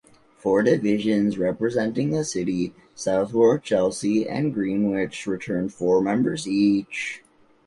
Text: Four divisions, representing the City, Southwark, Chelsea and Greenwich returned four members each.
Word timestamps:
Four 0.35 0.63
divisions, 0.63 1.37
representing 1.37 2.09
the 2.09 2.25
City, 2.25 2.73
Southwark, 2.95 3.61
Chelsea 3.61 4.27
and 4.27 4.51
Greenwich 4.51 5.27
returned 5.27 5.75
four 5.75 6.01
members 6.01 6.47
each. 6.47 7.21